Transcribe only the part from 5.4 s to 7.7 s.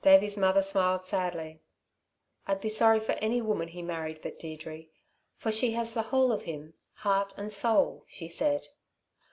she has the whole of him heart and